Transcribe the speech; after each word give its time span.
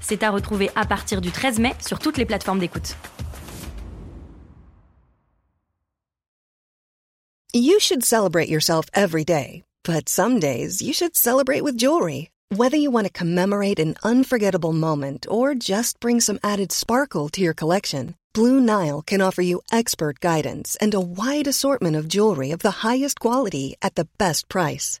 C'est 0.00 0.22
à 0.22 0.30
retrouver 0.30 0.70
à 0.74 0.84
partir 0.84 1.20
du 1.20 1.30
13 1.30 1.58
mai 1.58 1.74
sur 1.86 1.98
toutes 1.98 2.18
les 2.18 2.26
plateformes 2.26 2.58
d'écoute. 2.58 2.96
You 7.52 7.80
should 7.80 8.04
celebrate 8.04 8.48
yourself 8.48 8.86
every 8.94 9.24
day, 9.24 9.64
but 9.82 10.08
some 10.08 10.38
days 10.38 10.80
you 10.80 10.92
should 10.92 11.16
celebrate 11.16 11.64
with 11.64 11.76
jewelry. 11.76 12.30
Whether 12.54 12.76
you 12.76 12.92
want 12.92 13.06
to 13.06 13.12
commemorate 13.12 13.80
an 13.80 13.96
unforgettable 14.04 14.72
moment 14.72 15.26
or 15.28 15.54
just 15.56 15.98
bring 15.98 16.20
some 16.20 16.38
added 16.44 16.70
sparkle 16.70 17.28
to 17.30 17.40
your 17.40 17.54
collection, 17.54 18.14
Blue 18.32 18.60
Nile 18.60 19.02
can 19.02 19.20
offer 19.20 19.42
you 19.42 19.62
expert 19.72 20.20
guidance 20.20 20.76
and 20.80 20.94
a 20.94 21.00
wide 21.00 21.48
assortment 21.48 21.96
of 21.96 22.06
jewelry 22.06 22.52
of 22.52 22.60
the 22.60 22.86
highest 22.86 23.18
quality 23.18 23.74
at 23.82 23.96
the 23.96 24.06
best 24.18 24.48
price. 24.48 25.00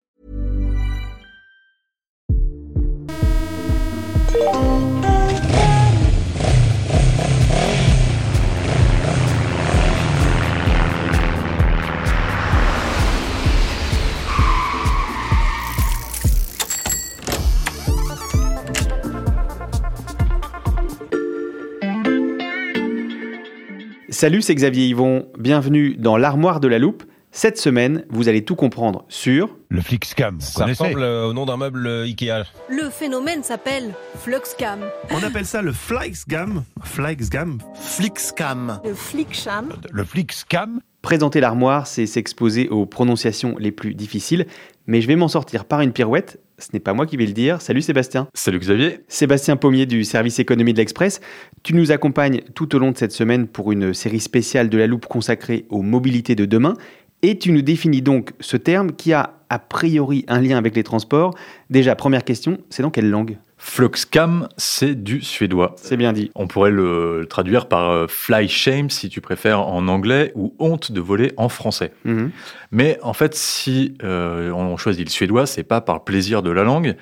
Salut, 24.21 24.43
c'est 24.43 24.53
Xavier 24.53 24.85
Yvon. 24.85 25.25
Bienvenue 25.39 25.95
dans 25.95 26.15
l'armoire 26.15 26.59
de 26.59 26.67
la 26.67 26.77
loupe. 26.77 27.05
Cette 27.31 27.57
semaine, 27.57 28.05
vous 28.11 28.29
allez 28.29 28.45
tout 28.45 28.55
comprendre 28.55 29.03
sur 29.09 29.57
Le 29.69 29.81
Flixcam, 29.81 30.35
vous 30.35 30.45
Ça 30.45 30.59
connaissez 30.59 30.83
ressemble 30.83 31.01
euh, 31.01 31.25
au 31.25 31.33
nom 31.33 31.47
d'un 31.47 31.57
meuble 31.57 31.87
euh, 31.87 32.03
Ikea. 32.03 32.43
Le 32.69 32.91
phénomène 32.91 33.41
s'appelle 33.41 33.95
Fluxcam. 34.19 34.81
On 35.09 35.23
appelle 35.23 35.47
ça 35.47 35.63
le 35.63 35.71
Flixgam. 35.71 36.63
Flixgam. 36.83 37.57
Flixcam. 37.73 38.79
Le 38.85 38.93
Flickcham. 38.93 39.69
Le 39.91 40.03
Flixcam 40.03 40.81
Présenter 41.01 41.39
l'armoire, 41.39 41.87
c'est 41.87 42.05
s'exposer 42.05 42.69
aux 42.69 42.85
prononciations 42.85 43.55
les 43.57 43.71
plus 43.71 43.95
difficiles, 43.95 44.45
mais 44.85 45.01
je 45.01 45.07
vais 45.07 45.15
m'en 45.15 45.29
sortir 45.29 45.65
par 45.65 45.81
une 45.81 45.93
pirouette. 45.93 46.39
Ce 46.61 46.67
n'est 46.73 46.79
pas 46.79 46.93
moi 46.93 47.07
qui 47.07 47.17
vais 47.17 47.25
le 47.25 47.33
dire. 47.33 47.59
Salut 47.59 47.81
Sébastien. 47.81 48.27
Salut 48.35 48.59
Xavier. 48.59 48.99
Sébastien 49.07 49.57
Pommier 49.57 49.87
du 49.87 50.03
service 50.03 50.37
économie 50.37 50.73
de 50.73 50.77
l'Express. 50.77 51.19
Tu 51.63 51.73
nous 51.73 51.91
accompagnes 51.91 52.41
tout 52.53 52.75
au 52.75 52.79
long 52.79 52.91
de 52.91 52.97
cette 52.97 53.11
semaine 53.11 53.47
pour 53.47 53.71
une 53.71 53.95
série 53.95 54.19
spéciale 54.19 54.69
de 54.69 54.77
la 54.77 54.85
loupe 54.85 55.07
consacrée 55.07 55.65
aux 55.69 55.81
mobilités 55.81 56.35
de 56.35 56.45
demain. 56.45 56.75
Et 57.23 57.39
tu 57.39 57.51
nous 57.51 57.63
définis 57.63 58.03
donc 58.03 58.31
ce 58.39 58.57
terme 58.57 58.91
qui 58.91 59.11
a 59.11 59.37
a 59.49 59.59
priori 59.59 60.23
un 60.27 60.39
lien 60.39 60.57
avec 60.57 60.75
les 60.75 60.83
transports. 60.83 61.35
Déjà, 61.69 61.95
première 61.95 62.23
question, 62.23 62.59
c'est 62.69 62.83
dans 62.83 62.91
quelle 62.91 63.09
langue? 63.09 63.37
Fluxcam, 63.63 64.49
c'est 64.57 64.95
du 64.95 65.21
suédois. 65.21 65.75
C'est 65.77 65.95
bien 65.95 66.13
dit. 66.13 66.31
On 66.33 66.47
pourrait 66.47 66.71
le 66.71 67.27
traduire 67.29 67.67
par 67.67 67.91
euh, 67.91 68.07
fly 68.09 68.49
shame 68.49 68.89
si 68.89 69.07
tu 69.07 69.21
préfères 69.21 69.61
en 69.61 69.87
anglais 69.87 70.31
ou 70.33 70.55
honte 70.57 70.91
de 70.91 70.99
voler 70.99 71.31
en 71.37 71.47
français. 71.47 71.93
Mhm. 72.03 72.31
Mais 72.71 72.97
en 73.03 73.13
fait, 73.13 73.35
si 73.35 73.93
euh, 74.03 74.51
on 74.51 74.77
choisit 74.77 75.05
le 75.05 75.11
suédois, 75.11 75.45
c'est 75.45 75.63
pas 75.63 75.79
par 75.79 76.03
plaisir 76.03 76.41
de 76.41 76.49
la 76.49 76.63
langue, 76.63 76.95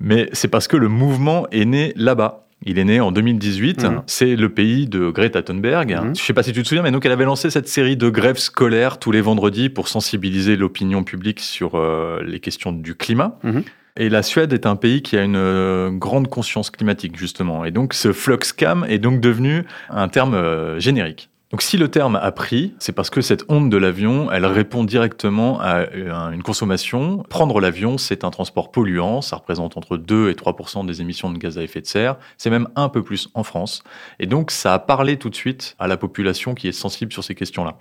mais 0.00 0.28
c'est 0.34 0.48
parce 0.48 0.68
que 0.68 0.76
le 0.76 0.88
mouvement 0.88 1.46
est 1.50 1.64
né 1.64 1.94
là-bas. 1.96 2.46
Il 2.64 2.78
est 2.78 2.84
né 2.84 3.00
en 3.00 3.10
2018. 3.10 3.82
Mhm. 3.82 4.02
C'est 4.06 4.36
le 4.36 4.48
pays 4.50 4.86
de 4.86 5.08
Greta 5.10 5.42
Thunberg. 5.42 5.92
Mhm. 5.92 6.14
Je 6.14 6.22
sais 6.22 6.34
pas 6.34 6.42
si 6.42 6.52
tu 6.52 6.62
te 6.62 6.68
souviens, 6.68 6.82
mais 6.82 6.90
donc 6.90 7.06
elle 7.06 7.12
avait 7.12 7.24
lancé 7.24 7.48
cette 7.48 7.68
série 7.68 7.96
de 7.96 8.10
grèves 8.10 8.38
scolaires 8.38 8.98
tous 8.98 9.12
les 9.12 9.22
vendredis 9.22 9.70
pour 9.70 9.88
sensibiliser 9.88 10.56
l'opinion 10.56 11.04
publique 11.04 11.40
sur 11.40 11.74
euh, 11.74 12.22
les 12.22 12.38
questions 12.38 12.70
du 12.70 12.94
climat. 12.94 13.38
Mhm. 13.42 13.64
Et 13.96 14.08
la 14.08 14.22
Suède 14.22 14.54
est 14.54 14.64
un 14.64 14.76
pays 14.76 15.02
qui 15.02 15.18
a 15.18 15.22
une 15.22 15.36
euh, 15.36 15.90
grande 15.90 16.28
conscience 16.28 16.70
climatique, 16.70 17.16
justement. 17.16 17.66
Et 17.66 17.70
donc, 17.70 17.92
ce 17.92 18.12
fluxcam 18.12 18.86
est 18.88 18.98
donc 18.98 19.20
devenu 19.20 19.66
un 19.90 20.08
terme 20.08 20.34
euh, 20.34 20.80
générique. 20.80 21.28
Donc, 21.50 21.60
si 21.60 21.76
le 21.76 21.88
terme 21.88 22.16
a 22.16 22.32
pris, 22.32 22.72
c'est 22.78 22.92
parce 22.92 23.10
que 23.10 23.20
cette 23.20 23.44
onde 23.50 23.70
de 23.70 23.76
l'avion, 23.76 24.32
elle 24.32 24.46
répond 24.46 24.84
directement 24.84 25.60
à 25.60 25.80
euh, 25.80 26.30
une 26.30 26.42
consommation. 26.42 27.22
Prendre 27.28 27.60
l'avion, 27.60 27.98
c'est 27.98 28.24
un 28.24 28.30
transport 28.30 28.72
polluant. 28.72 29.20
Ça 29.20 29.36
représente 29.36 29.76
entre 29.76 29.98
2 29.98 30.30
et 30.30 30.34
3 30.34 30.56
des 30.86 31.02
émissions 31.02 31.30
de 31.30 31.36
gaz 31.36 31.58
à 31.58 31.62
effet 31.62 31.82
de 31.82 31.86
serre. 31.86 32.16
C'est 32.38 32.48
même 32.48 32.68
un 32.76 32.88
peu 32.88 33.02
plus 33.02 33.28
en 33.34 33.42
France. 33.42 33.84
Et 34.18 34.24
donc, 34.24 34.50
ça 34.50 34.72
a 34.72 34.78
parlé 34.78 35.18
tout 35.18 35.28
de 35.28 35.34
suite 35.34 35.76
à 35.78 35.86
la 35.86 35.98
population 35.98 36.54
qui 36.54 36.66
est 36.66 36.72
sensible 36.72 37.12
sur 37.12 37.22
ces 37.22 37.34
questions-là. 37.34 37.76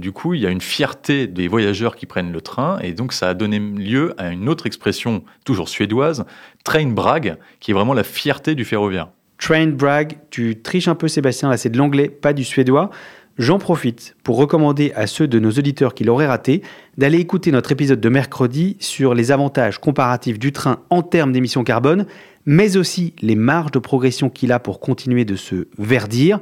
Du 0.00 0.12
coup, 0.12 0.32
il 0.32 0.40
y 0.40 0.46
a 0.46 0.50
une 0.50 0.62
fierté 0.62 1.26
des 1.26 1.46
voyageurs 1.46 1.94
qui 1.94 2.06
prennent 2.06 2.32
le 2.32 2.40
train, 2.40 2.78
et 2.78 2.92
donc 2.92 3.12
ça 3.12 3.28
a 3.28 3.34
donné 3.34 3.58
lieu 3.58 4.14
à 4.16 4.30
une 4.30 4.48
autre 4.48 4.66
expression, 4.66 5.22
toujours 5.44 5.68
suédoise, 5.68 6.24
train 6.64 6.86
brag, 6.86 7.36
qui 7.60 7.72
est 7.72 7.74
vraiment 7.74 7.92
la 7.92 8.02
fierté 8.02 8.54
du 8.54 8.64
ferroviaire. 8.64 9.10
Train 9.36 9.66
brag, 9.66 10.16
tu 10.30 10.62
triches 10.62 10.88
un 10.88 10.94
peu 10.94 11.06
Sébastien, 11.06 11.50
là 11.50 11.58
c'est 11.58 11.68
de 11.68 11.76
l'anglais, 11.76 12.08
pas 12.08 12.32
du 12.32 12.44
suédois. 12.44 12.88
J'en 13.36 13.58
profite 13.58 14.16
pour 14.24 14.36
recommander 14.36 14.92
à 14.96 15.06
ceux 15.06 15.28
de 15.28 15.38
nos 15.38 15.50
auditeurs 15.50 15.92
qui 15.92 16.04
l'auraient 16.04 16.26
raté 16.26 16.62
d'aller 16.96 17.18
écouter 17.18 17.52
notre 17.52 17.70
épisode 17.70 18.00
de 18.00 18.08
mercredi 18.08 18.78
sur 18.80 19.12
les 19.14 19.32
avantages 19.32 19.78
comparatifs 19.78 20.38
du 20.38 20.52
train 20.52 20.80
en 20.88 21.02
termes 21.02 21.32
d'émissions 21.32 21.62
carbone, 21.62 22.06
mais 22.46 22.78
aussi 22.78 23.14
les 23.20 23.36
marges 23.36 23.70
de 23.70 23.78
progression 23.78 24.30
qu'il 24.30 24.52
a 24.52 24.60
pour 24.60 24.80
continuer 24.80 25.26
de 25.26 25.36
se 25.36 25.68
verdir. 25.78 26.40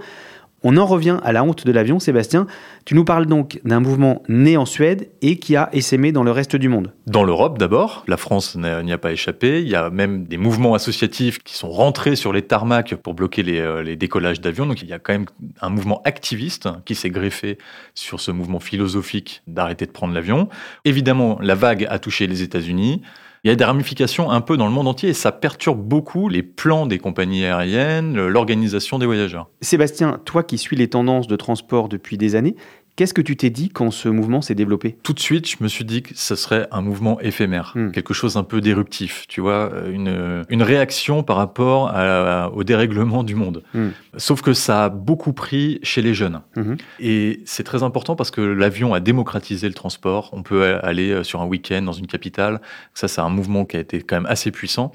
On 0.64 0.76
en 0.76 0.86
revient 0.86 1.18
à 1.22 1.32
la 1.32 1.44
honte 1.44 1.64
de 1.64 1.70
l'avion, 1.70 2.00
Sébastien. 2.00 2.48
Tu 2.84 2.96
nous 2.96 3.04
parles 3.04 3.26
donc 3.26 3.60
d'un 3.64 3.78
mouvement 3.78 4.22
né 4.28 4.56
en 4.56 4.66
Suède 4.66 5.08
et 5.22 5.38
qui 5.38 5.54
a 5.54 5.68
essaimé 5.72 6.10
dans 6.10 6.24
le 6.24 6.32
reste 6.32 6.56
du 6.56 6.68
monde. 6.68 6.92
Dans 7.06 7.22
l'Europe 7.22 7.58
d'abord, 7.58 8.02
la 8.08 8.16
France 8.16 8.56
n'y 8.56 8.92
a 8.92 8.98
pas 8.98 9.12
échappé. 9.12 9.62
Il 9.62 9.68
y 9.68 9.76
a 9.76 9.88
même 9.88 10.24
des 10.24 10.36
mouvements 10.36 10.74
associatifs 10.74 11.38
qui 11.44 11.54
sont 11.54 11.70
rentrés 11.70 12.16
sur 12.16 12.32
les 12.32 12.42
tarmacs 12.42 12.96
pour 12.96 13.14
bloquer 13.14 13.44
les, 13.44 13.60
euh, 13.60 13.84
les 13.84 13.94
décollages 13.94 14.40
d'avions. 14.40 14.66
Donc 14.66 14.82
il 14.82 14.88
y 14.88 14.92
a 14.92 14.98
quand 14.98 15.12
même 15.12 15.26
un 15.60 15.68
mouvement 15.68 16.02
activiste 16.04 16.68
qui 16.84 16.96
s'est 16.96 17.10
greffé 17.10 17.58
sur 17.94 18.20
ce 18.20 18.32
mouvement 18.32 18.60
philosophique 18.60 19.42
d'arrêter 19.46 19.86
de 19.86 19.92
prendre 19.92 20.12
l'avion. 20.12 20.48
Évidemment, 20.84 21.38
la 21.40 21.54
vague 21.54 21.86
a 21.88 22.00
touché 22.00 22.26
les 22.26 22.42
États-Unis. 22.42 23.02
Il 23.44 23.48
y 23.48 23.52
a 23.52 23.56
des 23.56 23.64
ramifications 23.64 24.30
un 24.30 24.40
peu 24.40 24.56
dans 24.56 24.66
le 24.66 24.72
monde 24.72 24.88
entier 24.88 25.10
et 25.10 25.14
ça 25.14 25.30
perturbe 25.30 25.80
beaucoup 25.80 26.28
les 26.28 26.42
plans 26.42 26.86
des 26.86 26.98
compagnies 26.98 27.44
aériennes, 27.44 28.26
l'organisation 28.26 28.98
des 28.98 29.06
voyageurs. 29.06 29.48
Sébastien, 29.60 30.20
toi 30.24 30.42
qui 30.42 30.58
suis 30.58 30.76
les 30.76 30.88
tendances 30.88 31.28
de 31.28 31.36
transport 31.36 31.88
depuis 31.88 32.18
des 32.18 32.34
années, 32.34 32.56
qu'est-ce 32.98 33.14
que 33.14 33.22
tu 33.22 33.36
t'es 33.36 33.48
dit 33.50 33.68
quand 33.68 33.92
ce 33.92 34.08
mouvement 34.08 34.42
s'est 34.42 34.56
développé? 34.56 34.98
Tout 35.04 35.12
de 35.12 35.20
suite, 35.20 35.48
je 35.48 35.56
me 35.60 35.68
suis 35.68 35.84
dit 35.84 36.02
que 36.02 36.10
ce 36.16 36.34
serait 36.34 36.66
un 36.72 36.82
mouvement 36.82 37.20
éphémère, 37.20 37.72
Hmm. 37.76 37.92
quelque 37.92 38.12
chose 38.12 38.36
un 38.36 38.42
peu 38.42 38.60
d'éruptif, 38.60 39.24
tu 39.28 39.40
vois, 39.40 39.70
une, 39.88 40.44
une 40.48 40.62
réaction 40.64 41.22
par 41.22 41.36
rapport 41.36 41.90
à- 41.94 42.50
au 42.52 42.64
dérèglement 42.64 43.22
du 43.22 43.36
monde. 43.36 43.62
Hmm. 43.72 43.90
Sauf 44.16 44.42
que 44.42 44.52
ça 44.52 44.86
a 44.86 44.88
beaucoup 44.88 45.32
pris 45.32 45.78
chez 45.84 46.02
les 46.02 46.12
jeunes. 46.12 46.40
Mhm. 46.56 46.76
Et 46.98 47.40
c'est 47.44 47.62
très 47.62 47.84
important 47.84 48.16
parce 48.16 48.32
que 48.32 48.40
l'avion 48.40 48.94
a 48.94 48.98
démocratisé 49.00 49.68
le 49.68 49.74
transport. 49.74 50.30
On 50.32 50.42
peut 50.42 50.80
aller 50.82 51.12
euh, 51.12 51.22
sur 51.22 51.40
un 51.40 51.46
week-end 51.46 51.82
dans 51.82 51.92
une 51.92 52.08
capitale. 52.08 52.60
Ça, 52.94 53.06
c'est 53.06 53.20
un 53.20 53.28
mouvement 53.28 53.64
qui 53.64 53.76
a 53.76 53.80
été 53.80 54.02
quand 54.02 54.16
même 54.16 54.26
assez 54.26 54.50
puissant. 54.50 54.90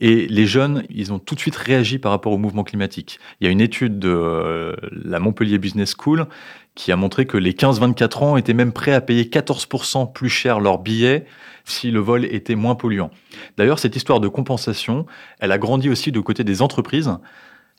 Et 0.00 0.28
les 0.28 0.46
jeunes, 0.46 0.84
ils 0.90 1.12
ont 1.12 1.18
tout 1.18 1.34
de 1.34 1.40
suite 1.40 1.56
réagi 1.56 1.98
par 1.98 2.12
rapport 2.12 2.32
au 2.32 2.38
mouvement 2.38 2.62
climatique. 2.62 3.18
Il 3.40 3.46
y 3.46 3.48
a 3.48 3.50
une 3.50 3.60
étude 3.60 3.98
de 3.98 4.10
euh, 4.10 4.76
la 4.92 5.18
Montpellier 5.18 5.58
Business 5.58 5.94
School 6.00 6.26
qui 6.78 6.92
a 6.92 6.96
montré 6.96 7.26
que 7.26 7.36
les 7.36 7.54
15-24 7.54 8.24
ans 8.24 8.36
étaient 8.36 8.54
même 8.54 8.72
prêts 8.72 8.92
à 8.92 9.00
payer 9.00 9.24
14% 9.24 10.12
plus 10.12 10.28
cher 10.28 10.60
leur 10.60 10.78
billet 10.78 11.26
si 11.64 11.90
le 11.90 11.98
vol 11.98 12.24
était 12.24 12.54
moins 12.54 12.76
polluant. 12.76 13.10
D'ailleurs, 13.56 13.80
cette 13.80 13.96
histoire 13.96 14.20
de 14.20 14.28
compensation, 14.28 15.04
elle 15.40 15.50
a 15.50 15.58
grandi 15.58 15.90
aussi 15.90 16.12
du 16.12 16.22
côté 16.22 16.44
des 16.44 16.62
entreprises. 16.62 17.10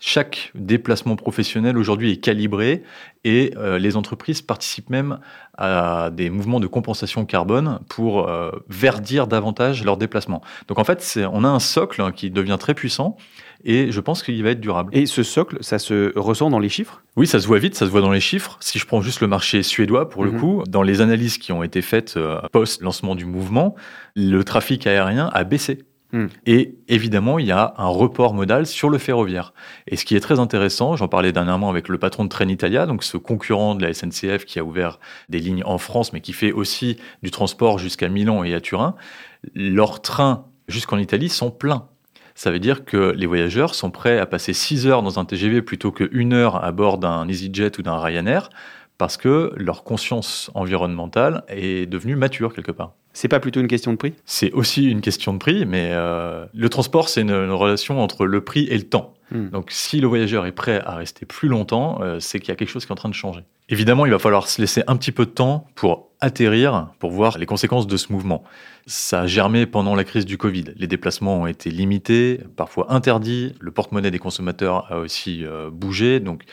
Chaque 0.01 0.51
déplacement 0.55 1.17
professionnel 1.17 1.77
aujourd'hui 1.77 2.11
est 2.13 2.17
calibré 2.17 2.83
et 3.25 3.53
euh, 3.57 3.77
les 3.77 3.97
entreprises 3.97 4.41
participent 4.41 4.89
même 4.89 5.19
à 5.57 6.09
des 6.13 6.29
mouvements 6.29 6.61
de 6.61 6.67
compensation 6.67 7.25
carbone 7.25 7.79
pour 7.89 8.29
euh, 8.29 8.51
verdir 8.69 9.27
davantage 9.27 9.83
leurs 9.83 9.97
déplacements. 9.97 10.41
Donc 10.69 10.79
en 10.79 10.85
fait, 10.85 11.19
on 11.33 11.43
a 11.43 11.49
un 11.49 11.59
socle 11.59 12.13
qui 12.13 12.31
devient 12.31 12.55
très 12.57 12.73
puissant 12.73 13.17
et 13.65 13.91
je 13.91 13.99
pense 13.99 14.23
qu'il 14.23 14.41
va 14.41 14.51
être 14.51 14.61
durable. 14.61 14.89
Et 14.95 15.05
ce 15.05 15.21
socle, 15.21 15.57
ça 15.59 15.79
se 15.79 16.17
ressent 16.17 16.49
dans 16.49 16.59
les 16.59 16.69
chiffres? 16.69 17.01
Oui, 17.17 17.27
ça 17.27 17.41
se 17.41 17.47
voit 17.47 17.59
vite, 17.59 17.75
ça 17.75 17.85
se 17.85 17.91
voit 17.91 17.99
dans 17.99 18.11
les 18.13 18.21
chiffres. 18.21 18.57
Si 18.61 18.79
je 18.79 18.85
prends 18.85 19.01
juste 19.01 19.19
le 19.19 19.27
marché 19.27 19.63
suédois, 19.63 20.07
pour 20.09 20.23
le 20.23 20.31
Mhm. 20.31 20.39
coup, 20.39 20.63
dans 20.69 20.81
les 20.81 21.01
analyses 21.01 21.37
qui 21.37 21.51
ont 21.51 21.61
été 21.61 21.81
faites 21.81 22.15
euh, 22.15 22.39
post-lancement 22.53 23.15
du 23.15 23.25
mouvement, 23.25 23.75
le 24.15 24.43
trafic 24.45 24.87
aérien 24.87 25.29
a 25.33 25.43
baissé. 25.43 25.79
Mhm. 26.11 26.29
Et 26.45 26.75
évidemment, 26.87 27.37
il 27.37 27.45
y 27.45 27.51
a 27.51 27.73
un 27.77 27.87
report 27.87 28.33
modal 28.33 28.65
sur 28.65 28.89
le 28.89 28.97
ferroviaire. 28.97 29.53
Et 29.87 29.95
ce 29.95 30.05
qui 30.05 30.15
est 30.15 30.19
très 30.19 30.39
intéressant, 30.39 30.95
j'en 30.95 31.07
parlais 31.07 31.31
dernièrement 31.31 31.69
avec 31.69 31.87
le 31.87 31.97
patron 31.99 32.23
de 32.23 32.29
Trenitalia, 32.29 32.85
donc 32.85 33.03
ce 33.03 33.17
concurrent 33.17 33.75
de 33.75 33.83
la 33.83 33.93
SNCF 33.93 34.45
qui 34.45 34.59
a 34.59 34.63
ouvert 34.63 34.99
des 35.29 35.39
lignes 35.39 35.63
en 35.65 35.77
France, 35.77 36.11
mais 36.13 36.21
qui 36.21 36.33
fait 36.33 36.51
aussi 36.51 36.97
du 37.21 37.29
transport 37.31 37.77
jusqu'à 37.77 38.09
Milan 38.09 38.43
et 38.43 38.55
à 38.55 38.61
Turin, 38.61 38.95
leurs 39.53 40.01
trains 40.01 40.45
jusqu'en 40.67 40.97
Italie 40.97 41.29
sont 41.29 41.51
pleins. 41.51 41.87
Ça 42.35 42.51
veut 42.51 42.59
dire 42.59 42.85
que 42.85 43.13
les 43.17 43.25
voyageurs 43.25 43.75
sont 43.75 43.91
prêts 43.91 44.17
à 44.17 44.25
passer 44.25 44.53
6 44.53 44.87
heures 44.87 45.03
dans 45.03 45.19
un 45.19 45.25
TGV 45.25 45.61
plutôt 45.61 45.91
que 45.91 46.09
1 46.13 46.31
heure 46.31 46.63
à 46.63 46.71
bord 46.71 46.97
d'un 46.97 47.27
EasyJet 47.27 47.77
ou 47.77 47.81
d'un 47.81 47.97
Ryanair 47.99 48.49
parce 48.99 49.17
que 49.17 49.51
leur 49.55 49.83
conscience 49.83 50.51
environnementale 50.53 51.43
est 51.47 51.89
devenue 51.89 52.15
mature 52.15 52.53
quelque 52.53 52.71
part. 52.71 52.93
C'est 53.13 53.29
pas 53.29 53.39
plutôt 53.39 53.59
une 53.61 53.67
question 53.67 53.91
de 53.91 53.97
prix? 53.97 54.13
C'est 54.25 54.51
aussi 54.51 54.85
une 54.85 55.01
question 55.01 55.33
de 55.33 55.39
prix, 55.39 55.65
mais 55.65 55.89
euh, 55.93 56.45
le 56.53 56.69
transport, 56.69 57.09
c'est 57.09 57.21
une, 57.21 57.31
une 57.31 57.51
relation 57.51 57.99
entre 58.03 58.27
le 58.27 58.43
prix 58.43 58.65
et 58.65 58.77
le 58.77 58.83
temps. 58.83 59.15
Hmm. 59.31 59.49
Donc 59.49 59.71
si 59.71 59.99
le 59.99 60.07
voyageur 60.07 60.45
est 60.45 60.51
prêt 60.51 60.81
à 60.85 60.95
rester 60.95 61.25
plus 61.25 61.47
longtemps, 61.47 61.99
euh, 62.01 62.19
c'est 62.19 62.39
qu'il 62.39 62.49
y 62.49 62.51
a 62.51 62.55
quelque 62.55 62.69
chose 62.69 62.85
qui 62.85 62.89
est 62.89 62.93
en 62.93 62.95
train 62.95 63.09
de 63.09 63.15
changer. 63.15 63.41
Évidemment, 63.69 64.05
il 64.05 64.11
va 64.11 64.19
falloir 64.19 64.47
se 64.47 64.61
laisser 64.61 64.83
un 64.87 64.97
petit 64.97 65.11
peu 65.11 65.25
de 65.25 65.31
temps 65.31 65.65
pour 65.75 66.08
atterrir, 66.21 66.87
pour 66.99 67.11
voir 67.11 67.37
les 67.37 67.45
conséquences 67.45 67.87
de 67.87 67.97
ce 67.97 68.11
mouvement. 68.11 68.43
Ça 68.85 69.21
a 69.21 69.27
germé 69.27 69.65
pendant 69.65 69.95
la 69.95 70.03
crise 70.03 70.25
du 70.25 70.37
Covid. 70.37 70.65
Les 70.75 70.87
déplacements 70.87 71.41
ont 71.41 71.47
été 71.47 71.69
limités, 71.69 72.41
parfois 72.55 72.91
interdits. 72.93 73.53
Le 73.59 73.71
porte-monnaie 73.71 74.11
des 74.11 74.19
consommateurs 74.19 74.91
a 74.91 74.97
aussi 74.99 75.45
euh, 75.45 75.69
bougé. 75.71 76.19
Donc 76.19 76.43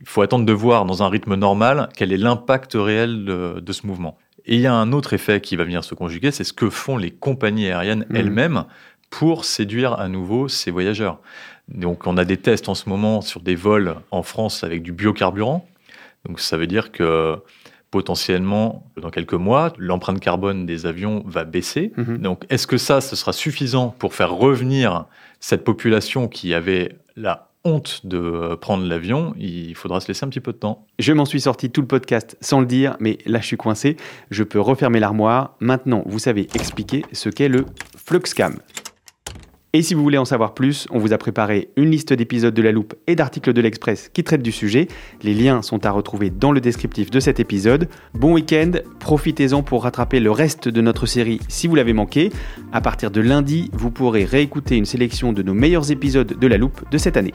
il 0.00 0.06
faut 0.06 0.22
attendre 0.22 0.44
de 0.44 0.52
voir 0.52 0.84
dans 0.84 1.02
un 1.02 1.08
rythme 1.08 1.34
normal 1.36 1.88
quel 1.96 2.12
est 2.12 2.18
l'impact 2.18 2.72
réel 2.74 3.24
de, 3.24 3.60
de 3.60 3.72
ce 3.72 3.86
mouvement. 3.86 4.18
Et 4.46 4.56
il 4.56 4.60
y 4.60 4.66
a 4.66 4.74
un 4.74 4.92
autre 4.92 5.14
effet 5.14 5.40
qui 5.40 5.56
va 5.56 5.64
venir 5.64 5.84
se 5.84 5.94
conjuguer, 5.94 6.30
c'est 6.30 6.44
ce 6.44 6.52
que 6.52 6.68
font 6.68 6.98
les 6.98 7.10
compagnies 7.10 7.68
aériennes 7.68 8.04
Mhm. 8.10 8.16
elles-mêmes 8.16 8.64
pour 9.08 9.44
séduire 9.44 9.94
à 9.94 10.08
nouveau 10.08 10.48
ces 10.48 10.70
voyageurs. 10.70 11.18
Donc 11.68 12.06
on 12.06 12.18
a 12.18 12.24
des 12.26 12.36
tests 12.36 12.68
en 12.68 12.74
ce 12.74 12.88
moment 12.88 13.22
sur 13.22 13.40
des 13.40 13.54
vols 13.54 13.96
en 14.10 14.22
France 14.22 14.64
avec 14.64 14.82
du 14.82 14.92
biocarburant. 14.92 15.66
Donc 16.26 16.40
ça 16.40 16.56
veut 16.58 16.66
dire 16.66 16.92
que 16.92 17.38
potentiellement, 17.94 18.90
dans 19.00 19.10
quelques 19.10 19.34
mois, 19.34 19.72
l'empreinte 19.78 20.18
carbone 20.18 20.66
des 20.66 20.84
avions 20.84 21.22
va 21.26 21.44
baisser. 21.44 21.92
Mhm. 21.96 22.18
Donc 22.18 22.44
est-ce 22.50 22.66
que 22.66 22.76
ça, 22.76 23.00
ce 23.00 23.14
sera 23.14 23.32
suffisant 23.32 23.94
pour 24.00 24.14
faire 24.14 24.32
revenir 24.32 25.04
cette 25.38 25.62
population 25.62 26.26
qui 26.26 26.54
avait 26.54 26.96
la 27.14 27.50
honte 27.62 28.00
de 28.04 28.56
prendre 28.56 28.84
l'avion? 28.84 29.32
Il 29.38 29.76
faudra 29.76 30.00
se 30.00 30.08
laisser 30.08 30.26
un 30.26 30.28
petit 30.28 30.40
peu 30.40 30.50
de 30.50 30.56
temps. 30.56 30.84
Je 30.98 31.12
m'en 31.12 31.24
suis 31.24 31.42
sorti 31.42 31.70
tout 31.70 31.82
le 31.82 31.86
podcast 31.86 32.36
sans 32.40 32.58
le 32.58 32.66
dire, 32.66 32.96
mais 32.98 33.18
là 33.26 33.38
je 33.38 33.46
suis 33.46 33.56
coincé. 33.56 33.96
Je 34.32 34.42
peux 34.42 34.58
refermer 34.60 34.98
l'armoire. 34.98 35.54
Maintenant, 35.60 36.02
vous 36.04 36.18
savez 36.18 36.48
expliquer 36.52 37.04
ce 37.12 37.28
qu'est 37.28 37.48
le 37.48 37.64
Fluxcam. 37.96 38.56
Et 39.76 39.82
si 39.82 39.94
vous 39.94 40.04
voulez 40.04 40.18
en 40.18 40.24
savoir 40.24 40.54
plus, 40.54 40.86
on 40.92 41.00
vous 41.00 41.12
a 41.12 41.18
préparé 41.18 41.68
une 41.74 41.90
liste 41.90 42.12
d'épisodes 42.12 42.54
de 42.54 42.62
La 42.62 42.70
Loupe 42.70 42.94
et 43.08 43.16
d'articles 43.16 43.52
de 43.52 43.60
l'Express 43.60 44.08
qui 44.08 44.22
traitent 44.22 44.40
du 44.40 44.52
sujet. 44.52 44.86
Les 45.24 45.34
liens 45.34 45.62
sont 45.62 45.84
à 45.84 45.90
retrouver 45.90 46.30
dans 46.30 46.52
le 46.52 46.60
descriptif 46.60 47.10
de 47.10 47.18
cet 47.18 47.40
épisode. 47.40 47.88
Bon 48.14 48.34
week-end, 48.34 48.70
profitez-en 49.00 49.64
pour 49.64 49.82
rattraper 49.82 50.20
le 50.20 50.30
reste 50.30 50.68
de 50.68 50.80
notre 50.80 51.06
série 51.06 51.40
si 51.48 51.66
vous 51.66 51.74
l'avez 51.74 51.92
manqué. 51.92 52.30
À 52.72 52.80
partir 52.80 53.10
de 53.10 53.20
lundi, 53.20 53.68
vous 53.72 53.90
pourrez 53.90 54.24
réécouter 54.24 54.76
une 54.76 54.84
sélection 54.84 55.32
de 55.32 55.42
nos 55.42 55.54
meilleurs 55.54 55.90
épisodes 55.90 56.38
de 56.38 56.46
La 56.46 56.56
Loupe 56.56 56.88
de 56.92 56.96
cette 56.96 57.16
année. 57.16 57.34